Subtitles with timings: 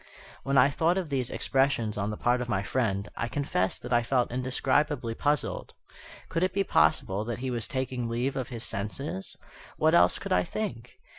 [0.41, 3.93] When I thought of these expressions on the part of my friend, I confess that
[3.93, 5.75] I felt indescribably puzzled.
[6.27, 9.37] Could it be possible that he was taking leave of his senses?
[9.77, 10.99] What else could I think?